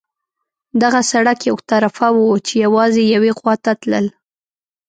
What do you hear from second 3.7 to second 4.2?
تلل.